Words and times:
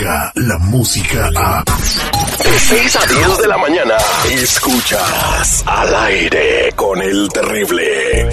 Llega 0.00 0.32
la 0.34 0.56
música 0.56 1.28
a... 1.36 1.62
De 2.42 2.58
6 2.58 2.96
a 2.96 3.06
10 3.06 3.38
de 3.38 3.48
la 3.48 3.58
mañana. 3.58 3.96
Escuchas 4.30 5.62
al 5.66 5.94
aire 5.94 6.72
con 6.74 7.02
el 7.02 7.28
terrible. 7.28 8.30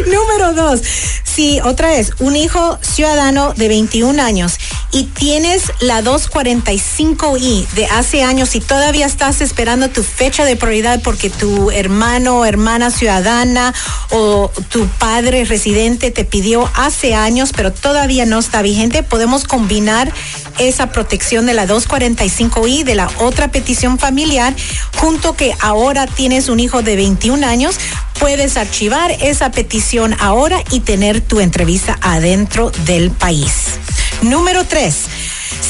Número 0.08 0.54
dos, 0.54 0.82
si 1.24 1.60
otra 1.62 1.90
vez, 1.90 2.12
un 2.20 2.36
hijo 2.36 2.80
ciudadano 2.82 3.54
de 3.54 3.68
21 3.68 4.22
años 4.22 4.58
y 4.92 5.04
tienes 5.04 5.74
la 5.82 6.02
245I 6.02 7.68
de 7.72 7.86
hace 7.88 8.24
años 8.24 8.56
y 8.56 8.62
todavía 8.62 9.06
estás 9.06 9.42
esperando 9.42 9.90
tu 9.90 10.04
fecha 10.04 10.46
de 10.46 10.56
prioridad 10.56 11.02
porque 11.04 11.30
tu 11.30 11.70
hermano 11.72 12.40
o 12.40 12.46
hermana 12.46 12.92
ciudadana 12.92 13.74
o 14.12 14.50
tu 14.70 14.88
padre 14.88 15.44
residente 15.44 16.12
te 16.12 16.24
pidió 16.24 16.70
hace 16.76 17.14
años, 17.14 17.52
pero 17.54 17.74
todavía 17.74 18.26
no 18.26 18.40
está 18.40 18.62
vigente, 18.62 19.04
podemos 19.04 19.44
combinar 19.44 20.14
esa 20.60 20.88
protección 20.92 21.46
de 21.46 21.54
la 21.54 21.68
245I 21.68 22.86
de 22.86 22.96
la 22.96 23.10
otra 23.20 23.50
petición 23.50 24.00
familiar 24.00 24.56
junto 24.98 25.36
que 25.36 25.54
ahora 25.60 26.08
tienes 26.08 26.48
un 26.48 26.55
hijo 26.60 26.82
de 26.82 26.96
21 26.96 27.46
años, 27.46 27.76
puedes 28.20 28.58
archivar 28.58 29.12
esa 29.12 29.52
petición 29.52 30.16
ahora 30.20 30.64
y 30.72 30.80
tener 30.80 31.22
tu 31.22 31.40
entrevista 31.40 31.98
adentro 32.02 32.72
del 32.86 33.12
país. 33.12 33.80
Número 34.22 34.64
tres, 34.64 35.06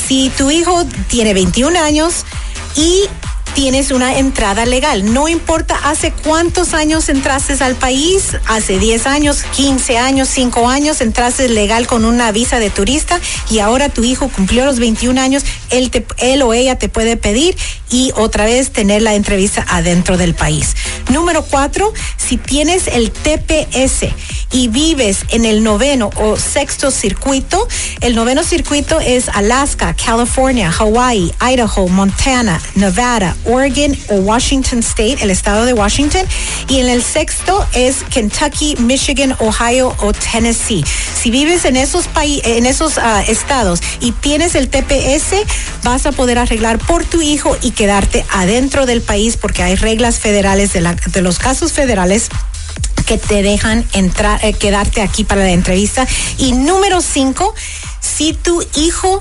si 0.07 0.29
tu 0.37 0.51
hijo 0.51 0.85
tiene 1.07 1.33
21 1.33 1.79
años 1.79 2.25
y 2.75 3.03
tienes 3.55 3.91
una 3.91 4.19
entrada 4.19 4.65
legal. 4.65 5.13
No 5.13 5.29
importa 5.29 5.79
hace 5.85 6.11
cuántos 6.11 6.73
años 6.73 7.07
entraste 7.07 7.55
al 7.63 7.75
país, 7.75 8.35
hace 8.47 8.77
10 8.77 9.07
años, 9.07 9.43
15 9.55 9.97
años, 9.97 10.27
5 10.29 10.67
años, 10.67 10.99
entraste 10.99 11.47
legal 11.47 11.87
con 11.87 12.03
una 12.03 12.31
visa 12.33 12.59
de 12.59 12.69
turista 12.69 13.19
y 13.49 13.59
ahora 13.59 13.87
tu 13.87 14.03
hijo 14.03 14.27
cumplió 14.27 14.65
los 14.65 14.77
21 14.79 15.19
años, 15.19 15.43
él, 15.69 15.89
o 16.43 16.53
ella 16.53 16.77
te 16.77 16.89
puede 16.89 17.15
pedir 17.15 17.55
y 17.89 18.11
otra 18.15 18.45
vez 18.45 18.71
tener 18.71 19.01
la 19.01 19.13
entrevista 19.15 19.65
adentro 19.69 20.17
del 20.17 20.35
país. 20.35 20.75
Número 21.09 21.43
4, 21.43 21.93
si 22.17 22.37
tienes 22.37 22.87
el 22.87 23.11
TPS 23.11 24.07
y 24.51 24.67
vives 24.67 25.25
en 25.29 25.45
el 25.45 25.63
noveno 25.63 26.09
o 26.17 26.35
sexto 26.35 26.91
circuito, 26.91 27.67
el 28.01 28.15
noveno 28.15 28.43
circuito 28.43 28.99
es 28.99 29.29
Alaska, 29.29 29.95
California, 29.95 30.73
Hawaii, 30.77 31.33
Idaho, 31.41 31.87
Montana, 31.87 32.61
Nevada, 32.75 33.35
Oregon 33.45 33.97
o 34.09 34.15
Washington 34.15 34.79
State, 34.79 35.17
el 35.21 35.29
estado 35.29 35.65
de 35.65 35.73
Washington, 35.73 36.25
y 36.67 36.79
en 36.79 36.89
el 36.89 37.03
sexto 37.03 37.65
es 37.73 38.03
Kentucky, 38.09 38.75
Michigan, 38.77 39.35
Ohio 39.39 39.95
o 39.99 40.13
Tennessee. 40.13 40.83
Si 41.21 41.31
vives 41.31 41.65
en 41.65 41.75
esos 41.75 42.07
países, 42.07 42.45
en 42.45 42.65
esos 42.65 42.97
ah, 42.97 43.23
estados 43.27 43.81
y 43.99 44.11
tienes 44.11 44.55
el 44.55 44.69
TPS, 44.69 45.45
vas 45.83 46.05
a 46.05 46.11
poder 46.11 46.37
arreglar 46.37 46.77
por 46.79 47.03
tu 47.03 47.21
hijo 47.21 47.57
y 47.61 47.71
quedarte 47.71 48.25
adentro 48.31 48.85
del 48.85 49.01
país 49.01 49.37
porque 49.37 49.63
hay 49.63 49.75
reglas 49.75 50.19
federales 50.19 50.73
de 50.73 51.21
los 51.21 51.39
casos 51.39 51.73
federales 51.73 52.29
que 53.05 53.17
te 53.17 53.43
dejan 53.43 53.85
entrar, 53.93 54.43
eh, 54.43 54.53
quedarte 54.53 55.01
aquí 55.01 55.23
para 55.23 55.41
la 55.41 55.51
entrevista. 55.51 56.07
Y 56.37 56.53
número 56.53 57.01
cinco, 57.01 57.53
si 57.99 58.33
tu 58.33 58.63
hijo 58.75 59.19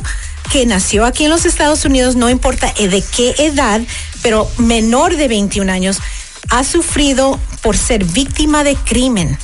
que 0.54 0.66
nació 0.66 1.04
aquí 1.04 1.24
en 1.24 1.30
los 1.30 1.46
Estados 1.46 1.84
Unidos, 1.84 2.14
no 2.14 2.30
importa 2.30 2.72
eh, 2.78 2.86
de 2.86 3.02
qué 3.02 3.34
edad, 3.38 3.80
pero 4.22 4.48
menor 4.56 5.16
de 5.16 5.26
21 5.26 5.72
años, 5.72 5.98
ha 6.48 6.62
sufrido 6.62 7.40
por 7.60 7.76
ser 7.76 8.04
víctima 8.04 8.62
de 8.62 8.76
crimen. 8.76 9.36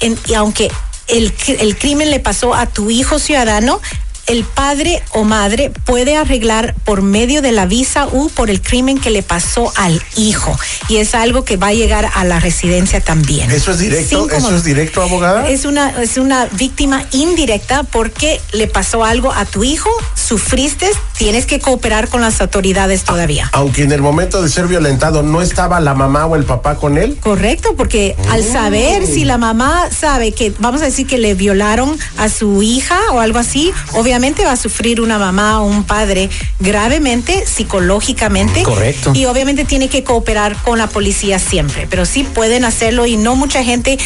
En- 0.00 0.18
y 0.26 0.34
aunque 0.34 0.70
el, 1.06 1.34
cri- 1.34 1.56
el 1.60 1.78
crimen 1.78 2.10
le 2.10 2.20
pasó 2.20 2.52
a 2.54 2.66
tu 2.66 2.90
hijo 2.90 3.18
ciudadano, 3.18 3.80
el 4.28 4.44
padre 4.44 5.02
o 5.12 5.24
madre 5.24 5.70
puede 5.84 6.16
arreglar 6.16 6.74
por 6.84 7.02
medio 7.02 7.40
de 7.42 7.52
la 7.52 7.66
visa 7.66 8.06
U 8.06 8.28
por 8.30 8.50
el 8.50 8.60
crimen 8.60 8.98
que 8.98 9.10
le 9.10 9.22
pasó 9.22 9.72
al 9.76 10.02
hijo. 10.16 10.56
Y 10.88 10.96
es 10.98 11.14
algo 11.14 11.44
que 11.44 11.56
va 11.56 11.68
a 11.68 11.72
llegar 11.72 12.10
a 12.14 12.24
la 12.24 12.38
residencia 12.38 13.00
también. 13.00 13.50
¿Eso 13.50 13.70
es 13.70 13.78
directo? 13.78 14.08
Sin 14.28 14.30
¿Eso 14.36 14.44
como- 14.46 14.56
es 14.56 14.64
directo, 14.64 15.02
abogada? 15.02 15.48
Es 15.48 15.64
una, 15.64 16.02
es 16.02 16.18
una 16.18 16.44
víctima 16.52 17.04
indirecta 17.12 17.84
porque 17.84 18.40
le 18.52 18.66
pasó 18.66 19.04
algo 19.04 19.32
a 19.32 19.44
tu 19.46 19.64
hijo, 19.64 19.88
sufriste, 20.14 20.90
tienes 21.16 21.46
que 21.46 21.58
cooperar 21.58 22.08
con 22.08 22.20
las 22.20 22.40
autoridades 22.42 23.04
todavía. 23.04 23.48
Aunque 23.54 23.82
en 23.82 23.92
el 23.92 24.02
momento 24.02 24.42
de 24.42 24.48
ser 24.50 24.66
violentado 24.66 25.22
no 25.22 25.40
estaba 25.40 25.80
la 25.80 25.94
mamá 25.94 26.26
o 26.26 26.36
el 26.36 26.44
papá 26.44 26.76
con 26.76 26.98
él. 26.98 27.16
Correcto, 27.20 27.74
porque 27.76 28.14
al 28.30 28.44
saber 28.44 29.06
si 29.06 29.24
la 29.24 29.38
mamá 29.38 29.88
sabe 29.90 30.32
que, 30.32 30.52
vamos 30.58 30.82
a 30.82 30.84
decir 30.84 31.06
que 31.06 31.16
le 31.16 31.34
violaron 31.34 31.98
a 32.18 32.28
su 32.28 32.62
hija 32.62 32.98
o 33.12 33.20
algo 33.20 33.38
así, 33.38 33.72
obviamente 33.92 34.17
va 34.44 34.52
a 34.52 34.56
sufrir 34.56 35.00
una 35.00 35.18
mamá 35.18 35.60
o 35.60 35.66
un 35.66 35.84
padre 35.84 36.28
gravemente, 36.58 37.46
psicológicamente. 37.46 38.62
Correcto. 38.62 39.12
Y 39.14 39.26
obviamente 39.26 39.64
tiene 39.64 39.88
que 39.88 40.02
cooperar 40.02 40.56
con 40.62 40.78
la 40.78 40.88
policía 40.88 41.38
siempre, 41.38 41.86
pero 41.88 42.04
sí 42.04 42.24
pueden 42.24 42.64
hacerlo 42.64 43.06
y 43.06 43.16
no 43.16 43.36
mucha 43.36 43.62
gente, 43.62 43.98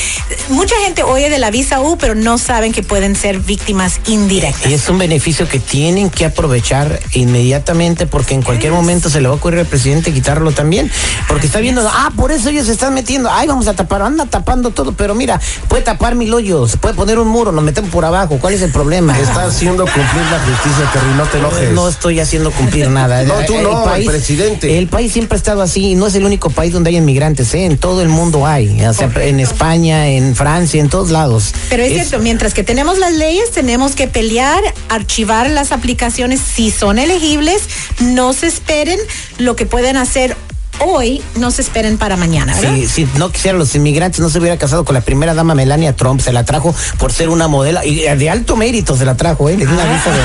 mucha 0.48 0.74
gente 0.84 1.02
oye 1.02 1.30
de 1.30 1.38
la 1.38 1.50
visa 1.50 1.80
U, 1.80 1.96
pero 1.96 2.14
no 2.14 2.38
saben 2.38 2.72
que 2.72 2.82
pueden 2.82 3.16
ser 3.16 3.40
víctimas 3.40 4.00
indirectas. 4.06 4.70
Y 4.70 4.74
es 4.74 4.88
un 4.88 4.98
beneficio 4.98 5.48
que 5.48 5.58
tienen 5.58 6.10
que 6.10 6.26
aprovechar 6.26 7.00
inmediatamente 7.12 8.06
porque 8.06 8.34
en 8.34 8.42
cualquier 8.42 8.72
momento 8.72 9.08
se 9.08 9.20
le 9.20 9.28
va 9.28 9.34
a 9.34 9.36
ocurrir 9.36 9.60
al 9.60 9.66
presidente 9.66 10.12
quitarlo 10.12 10.52
también. 10.52 10.90
Porque 11.28 11.46
está 11.46 11.60
viendo, 11.60 11.88
ah, 11.88 12.10
por 12.16 12.32
eso 12.32 12.50
ellos 12.50 12.66
se 12.66 12.72
están 12.72 12.94
metiendo, 12.94 13.30
ay, 13.30 13.46
vamos 13.46 13.66
a 13.66 13.74
tapar, 13.74 14.02
anda 14.02 14.26
tapando 14.26 14.70
todo, 14.70 14.92
pero 14.92 15.14
mira, 15.14 15.40
puede 15.68 15.82
tapar 15.82 16.14
mil 16.14 16.32
hoyos, 16.32 16.72
se 16.72 16.76
puede 16.76 16.94
poner 16.94 17.18
un 17.18 17.28
muro, 17.28 17.52
nos 17.52 17.64
metemos 17.64 17.90
por 17.90 18.04
abajo, 18.04 18.38
¿cuál 18.40 18.54
es 18.54 18.62
el 18.62 18.70
problema? 18.70 19.18
Está 19.18 19.44
haciendo 19.44 19.84
cumplir 20.02 20.30
la 20.30 20.38
justicia, 20.40 20.90
Terry, 20.92 21.14
no 21.16 21.24
te 21.24 21.38
enojes. 21.38 21.70
No 21.72 21.88
estoy 21.88 22.20
haciendo 22.20 22.50
cumplir 22.50 22.88
nada. 22.88 23.22
No, 23.22 23.34
tú 23.46 23.56
no, 23.58 23.94
el 23.94 24.04
presidente. 24.04 24.78
El 24.78 24.88
país 24.88 25.12
siempre 25.12 25.36
ha 25.36 25.38
estado 25.38 25.62
así 25.62 25.90
y 25.90 25.94
no 25.94 26.06
es 26.06 26.14
el 26.14 26.24
único 26.24 26.50
país 26.50 26.72
donde 26.72 26.90
hay 26.90 26.96
inmigrantes, 26.96 27.54
¿eh? 27.54 27.64
En 27.64 27.78
todo 27.78 28.02
el 28.02 28.08
mundo 28.08 28.46
hay. 28.46 28.84
O 28.84 28.92
sea, 28.92 29.10
en 29.16 29.40
España, 29.40 30.08
en 30.08 30.34
Francia, 30.34 30.80
en 30.80 30.88
todos 30.88 31.10
lados. 31.10 31.54
Pero 31.68 31.82
es, 31.82 31.92
cierto, 31.92 32.18
mientras 32.18 32.54
que 32.54 32.64
tenemos 32.64 32.98
las 32.98 33.12
leyes, 33.12 33.50
tenemos 33.52 33.94
que 33.94 34.08
pelear, 34.08 34.62
archivar 34.88 35.48
las 35.50 35.72
aplicaciones 35.72 36.40
si 36.40 36.70
son 36.70 36.98
elegibles, 36.98 37.62
no 38.00 38.32
se 38.32 38.48
esperen 38.48 38.98
lo 39.38 39.56
que 39.56 39.66
pueden 39.66 39.96
hacer 39.96 40.36
hoy, 40.84 41.22
no 41.36 41.50
se 41.50 41.62
esperen 41.62 41.98
para 41.98 42.16
mañana, 42.16 42.54
¿verdad? 42.54 42.74
Si, 42.74 42.86
si 42.86 43.08
no 43.16 43.30
quisieran 43.30 43.58
los 43.58 43.74
inmigrantes, 43.74 44.20
no 44.20 44.30
se 44.30 44.38
hubiera 44.38 44.58
casado 44.58 44.84
con 44.84 44.94
la 44.94 45.00
primera 45.00 45.34
dama 45.34 45.54
Melania 45.54 45.96
Trump. 45.96 46.20
Se 46.20 46.32
la 46.32 46.44
trajo 46.44 46.74
por 46.98 47.12
ser 47.12 47.28
una 47.28 47.48
modelo 47.48 47.80
y 47.84 48.02
de 48.02 48.30
alto 48.30 48.56
mérito 48.56 48.96
se 48.96 49.04
la 49.04 49.16
trajo, 49.16 49.48
¿eh? 49.48 49.56
Le 49.56 49.66
dio 49.66 49.74
una 49.74 49.84
visa 49.84 50.10
de. 50.10 50.20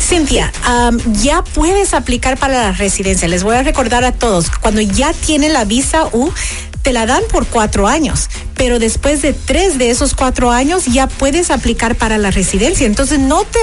Cintia, 0.00 0.52
am, 0.64 0.98
ya 1.14 1.42
puedes 1.42 1.94
aplicar 1.94 2.38
para 2.38 2.54
la 2.54 2.72
residencia. 2.72 3.28
Les 3.28 3.44
voy 3.44 3.56
a 3.56 3.62
recordar 3.62 4.04
a 4.04 4.12
todos, 4.12 4.50
cuando 4.50 4.80
ya 4.80 5.12
tiene 5.12 5.48
la 5.48 5.64
visa 5.64 6.08
U, 6.12 6.32
te 6.82 6.92
la 6.92 7.06
dan 7.06 7.22
por 7.30 7.46
cuatro 7.46 7.86
años, 7.86 8.30
pero 8.54 8.78
después 8.78 9.20
de 9.20 9.32
tres 9.32 9.78
de 9.78 9.90
esos 9.90 10.14
cuatro 10.14 10.50
años 10.50 10.86
ya 10.86 11.06
puedes 11.06 11.50
aplicar 11.50 11.96
para 11.96 12.18
la 12.18 12.30
residencia. 12.30 12.86
Entonces 12.86 13.18
no 13.18 13.44
te 13.44 13.58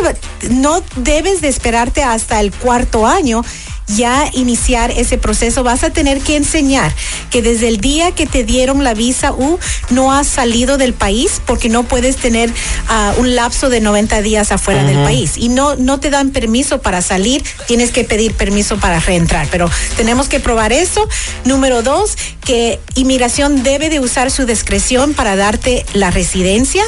no 0.50 0.84
debes 0.98 1.42
de 1.42 1.48
esperarte 1.48 2.04
hasta 2.04 2.40
el 2.40 2.52
cuarto 2.52 3.08
año 3.08 3.44
ya 3.88 4.30
iniciar 4.34 4.92
ese 4.92 5.18
proceso, 5.18 5.64
vas 5.64 5.84
a 5.84 5.90
tener 5.90 6.20
que 6.22 6.36
enseñar 6.36 6.94
que 7.30 7.42
desde 7.42 7.68
el 7.68 7.80
día 7.80 8.12
que 8.12 8.26
te 8.26 8.44
dieron 8.44 8.84
la 8.84 8.94
visa 8.94 9.32
U 9.32 9.60
no 9.90 10.12
has 10.12 10.28
salido 10.28 10.78
del 10.78 10.94
país 10.94 11.42
porque 11.46 11.70
no 11.70 11.84
puedes 11.84 12.18
tener 12.18 12.52
ah, 12.90 13.14
un 13.18 13.36
lapso 13.36 13.70
de 13.70 13.82
90 13.82 14.22
días 14.22 14.52
afuera 14.52 14.84
del 14.84 14.98
país 15.04 15.34
y 15.38 15.50
no 15.50 15.76
no 15.76 16.00
te 16.00 16.10
dan 16.10 16.32
permiso 16.32 16.82
para 16.82 17.02
salir, 17.02 17.44
tienes 17.68 17.92
que 17.92 18.04
pedir 18.04 18.34
permiso 18.34 18.78
para 18.78 19.00
reentrar, 19.00 19.48
pero 19.52 19.70
tenemos 19.98 20.28
que 20.28 20.40
probar 20.40 20.74
eso. 20.74 21.08
Número 21.44 21.82
dos, 21.84 22.18
que 22.42 22.80
inmigración 22.96 23.64
debe 23.64 23.90
de 23.90 24.00
usar 24.00 24.32
su 24.32 24.46
discreción 24.46 25.14
para 25.14 25.36
darte 25.36 25.86
la 25.94 26.12
residencia. 26.12 26.84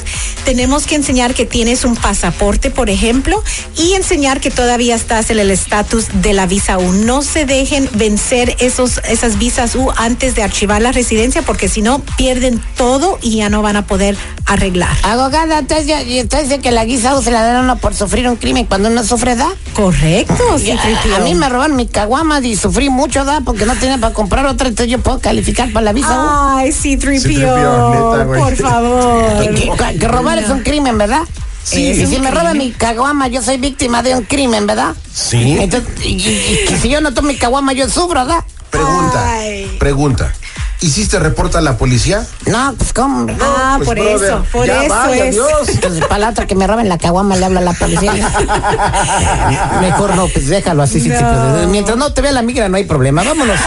Tenemos 0.45 0.85
que 0.85 0.95
enseñar 0.95 1.33
que 1.33 1.45
tienes 1.45 1.83
un 1.83 1.95
pasaporte, 1.95 2.71
por 2.71 2.89
ejemplo, 2.89 3.43
y 3.77 3.93
enseñar 3.93 4.39
que 4.39 4.51
todavía 4.51 4.95
estás 4.95 5.29
en 5.29 5.39
el 5.39 5.51
estatus 5.51 6.05
de 6.21 6.33
la 6.33 6.45
visa 6.45 6.77
U. 6.77 6.86
No 6.93 7.21
se 7.21 7.45
dejen 7.45 7.89
vencer 7.93 8.55
esos, 8.59 9.01
esas 9.09 9.37
visas 9.37 9.75
U 9.75 9.91
antes 9.97 10.35
de 10.35 10.43
archivar 10.43 10.81
la 10.81 10.91
residencia, 10.91 11.41
porque 11.41 11.67
si 11.67 11.81
no, 11.81 11.99
pierden 12.17 12.61
todo 12.75 13.17
y 13.21 13.37
ya 13.37 13.49
no 13.49 13.61
van 13.61 13.75
a 13.75 13.85
poder 13.85 14.17
arreglar. 14.45 14.95
Abogada, 15.03 15.59
entonces, 15.59 16.23
usted 16.23 16.43
dice 16.43 16.59
que 16.59 16.71
la 16.71 16.85
guisa 16.85 17.19
se 17.21 17.31
la 17.31 17.43
dan 17.43 17.55
a 17.57 17.59
uno 17.61 17.77
por 17.77 17.93
sufrir 17.93 18.27
un 18.29 18.35
crimen 18.35 18.65
cuando 18.65 18.89
uno 18.89 19.03
sufre 19.03 19.35
da. 19.35 19.49
Correcto, 19.73 20.57
sí, 20.57 20.71
a, 20.71 21.15
a 21.17 21.19
mí 21.19 21.35
me 21.35 21.49
robaron 21.49 21.75
mi 21.75 21.87
caguama 21.87 22.39
y 22.39 22.55
sufrí 22.55 22.89
mucho 22.89 23.25
da 23.25 23.41
porque 23.41 23.65
no 23.65 23.75
tenía 23.75 23.97
para 23.97 24.13
comprar 24.13 24.45
otra, 24.45 24.67
entonces 24.67 24.91
yo 24.91 24.99
puedo 24.99 25.19
calificar 25.19 25.71
para 25.71 25.85
la 25.85 25.93
visa 25.93 26.09
U. 26.09 26.27
Ay, 26.57 26.71
sí, 26.71 26.97
C-3PO, 26.97 27.29
neta, 27.29 28.23
güey. 28.25 28.41
por 28.41 28.55
favor. 28.55 29.27
Que, 29.87 29.99
que 29.99 30.07
robar 30.07 30.37
es 30.37 30.49
un 30.49 30.61
crimen, 30.61 30.97
¿verdad? 30.97 31.21
Sí. 31.63 31.83
Y 31.83 32.01
Es 32.03 32.09
si 32.09 32.19
me 32.19 32.31
roban 32.31 32.57
mi 32.57 32.71
caguama, 32.71 33.27
yo 33.27 33.41
soy 33.41 33.57
víctima 33.57 34.01
de 34.03 34.15
un 34.15 34.23
crimen, 34.23 34.65
¿verdad? 34.67 34.95
Sí. 35.13 35.57
Entonces, 35.59 35.89
y, 36.05 36.09
y- 36.13 36.65
y 36.73 36.77
si 36.77 36.89
yo 36.89 37.01
no 37.01 37.13
tomo 37.13 37.27
mi 37.27 37.35
caguama, 37.35 37.73
yo 37.73 37.89
sufro, 37.89 38.21
¿verdad? 38.25 38.43
Pregunta, 38.69 39.33
Ay. 39.33 39.75
pregunta. 39.79 40.33
¿Hiciste 40.79 41.17
reporte 41.17 41.57
a 41.57 41.61
la 41.61 41.75
policía? 41.75 42.23
No, 42.45 42.75
pues 42.77 42.93
cómo. 42.93 43.25
Ah, 43.41 43.77
Pues, 43.77 43.87
por 43.87 43.95
brother, 43.99 44.29
eso, 44.29 44.45
por 44.51 44.67
ya 44.67 44.83
eso 44.83 44.93
vaya, 44.93 45.25
es. 45.25 45.33
Dios. 45.35 45.69
Entonces, 45.69 46.05
para 46.05 46.19
la 46.19 46.29
otra 46.29 46.45
que 46.45 46.53
me 46.53 46.67
roben 46.67 46.87
la 46.87 46.99
caguama, 46.99 47.35
le 47.35 47.45
habla 47.45 47.61
a 47.61 47.63
la 47.63 47.73
policía. 47.73 48.13
Mejor 49.81 50.15
no, 50.15 50.27
pues 50.27 50.45
déjalo 50.47 50.83
así. 50.83 51.01
sí, 51.01 51.09
sí, 51.09 51.15
No. 51.19 51.53
pues, 51.55 51.67
mientras 51.69 51.97
no 51.97 52.13
te 52.13 52.21
vea 52.21 52.31
la 52.31 52.43
migra, 52.43 52.69
no 52.69 52.77
hay 52.77 52.83
problema. 52.83 53.23
Vámonos 53.23 53.57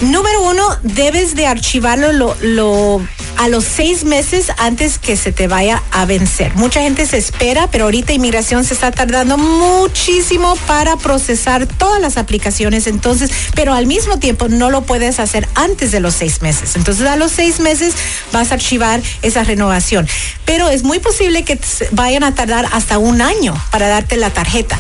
Número 0.02 0.42
uno, 0.50 0.64
debes 0.84 1.36
de 1.36 1.46
archivarlo 1.48 2.12
lo, 2.12 2.36
lo- 2.42 3.02
a 3.38 3.48
los 3.48 3.64
seis 3.64 4.04
meses 4.04 4.52
antes 4.58 5.00
que 5.00 5.18
se 5.18 5.32
te 5.32 5.48
vaya 5.48 5.82
a 5.92 6.06
vencer. 6.06 6.56
Mucha 6.56 6.82
gente 6.82 7.06
se 7.06 7.18
espera, 7.18 7.70
pero 7.72 7.86
ahorita 7.86 8.14
inmigración 8.14 8.64
se 8.64 8.74
está 8.74 8.92
tardando 8.92 9.38
muchísimo 9.38 10.56
para 10.68 10.98
procesar 10.98 11.66
todas 11.66 12.02
las 12.02 12.18
aplicaciones. 12.18 12.88
Entonces, 12.88 13.32
pero 13.56 13.74
al 13.74 13.88
mismo 13.88 14.20
tiempo 14.20 14.48
no 14.48 14.70
lo 14.70 14.84
puedes 14.84 15.20
hacer 15.20 15.48
antes 15.56 15.92
de 15.92 16.00
los 16.00 16.14
seis 16.14 16.42
meses. 16.42 16.76
Entonces, 16.76 17.08
a 17.08 17.16
los 17.16 17.32
seis 17.32 17.60
meses 17.60 17.94
vas 18.32 18.52
a 18.52 18.56
archivar 18.56 19.02
esa 19.22 19.44
renovación. 19.44 20.08
Pero 20.46 20.70
es 20.70 20.84
muy 20.84 21.00
posible 21.00 21.44
que 21.44 21.60
vayan 21.92 22.24
a 22.24 22.36
tardar 22.36 22.68
hasta 22.72 22.98
un 22.98 23.22
año 23.22 23.54
para 23.72 23.88
darte 23.88 24.18
la 24.18 24.30
tarjeta. 24.30 24.78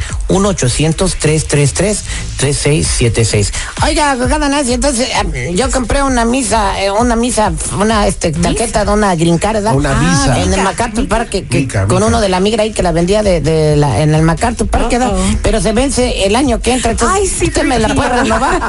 1-800-333-3676. 2.38 3.50
Oiga, 3.86 4.12
abogada 4.12 4.48
Nancy, 4.48 4.72
entonces 4.74 5.08
eh, 5.34 5.52
yo 5.54 5.70
compré 5.70 6.02
una 6.02 6.24
misa, 6.24 6.82
eh, 6.82 6.90
una 6.90 7.16
misa, 7.16 7.52
una 7.78 8.06
este, 8.06 8.32
tarjeta 8.32 8.84
de 8.84 8.92
una 8.92 9.14
green 9.14 9.36
card, 9.38 9.56
¿verdad? 9.56 9.74
Una 9.74 9.90
Ah, 9.90 10.00
visa. 10.00 10.40
En 10.42 10.54
el 10.54 10.62
MacArthur 10.62 11.06
Park, 11.08 11.28
que, 11.28 11.44
que 11.44 11.58
Mica, 11.60 11.86
con 11.86 11.96
mica. 11.96 12.06
uno 12.06 12.20
de 12.22 12.28
la 12.30 12.40
migra 12.40 12.62
ahí 12.62 12.72
que 12.72 12.82
la 12.82 12.92
vendía 12.92 13.22
de, 13.22 13.40
de 13.42 13.76
la, 13.76 14.00
en 14.00 14.14
el 14.14 14.22
MacArthur 14.22 14.68
Park, 14.68 14.88
¿verdad? 14.90 15.12
Uh-oh. 15.12 15.36
Pero 15.42 15.60
se 15.60 15.72
vence 15.72 16.24
el 16.24 16.34
año 16.36 16.60
que 16.62 16.72
entra, 16.72 16.92
entonces 16.92 17.18
Ay, 17.20 17.26
sí, 17.28 17.46
usted 17.48 17.64
me 17.64 17.78
la 17.78 17.88
renovar. 18.08 18.60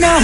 No, 0.00 0.20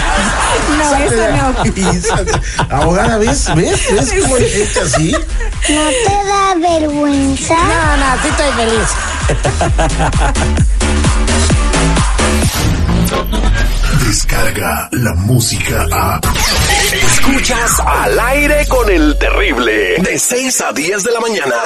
no, 0.76 0.96
eso 0.96 1.24
no. 1.36 2.76
Abogada, 2.76 3.18
¿ves? 3.18 3.54
¿Ves? 3.54 3.92
¿Ves 3.92 4.14
cómo 4.22 4.36
hay 4.36 4.50
gente 4.50 4.80
así? 4.80 5.12
¿No 5.12 5.88
te 6.04 6.14
da 6.28 6.54
vergüenza? 6.78 7.54
No, 7.54 7.96
no, 7.96 8.06
sí 8.22 8.28
estoy 8.28 8.52
feliz. 8.56 8.88
Descarga 14.06 14.88
la 14.92 15.14
música 15.14 15.86
a. 15.92 16.20
Escuchas 16.92 17.80
al 17.80 18.20
aire 18.20 18.66
con 18.68 18.88
el 18.90 19.18
terrible. 19.18 19.96
De 19.98 20.18
6 20.18 20.60
a 20.60 20.72
10 20.72 21.02
de 21.02 21.12
la 21.12 21.20
mañana. 21.20 21.56